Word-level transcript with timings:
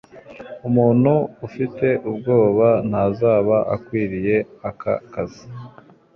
Umuntu 0.67 1.13
ufite 1.47 1.87
ubwoba 2.09 2.67
ntazaba 2.89 3.57
akwiriye 3.75 4.37
aka 4.69 4.93
kazi. 5.13 5.43